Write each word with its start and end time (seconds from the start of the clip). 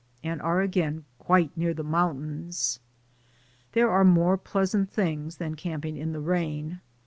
and 0.23 0.41
are 0.41 0.61
again 0.61 1.05
quite 1.19 1.55
near 1.55 1.75
the 1.75 1.83
mountains. 1.83 2.79
There 3.73 3.91
are 3.91 4.03
more 4.03 4.35
pleasant 4.35 4.89
things 4.91 5.37
than 5.37 5.53
camping 5.53 5.95
in 5.95 6.11
the 6.11 6.19
rain. 6.21 6.81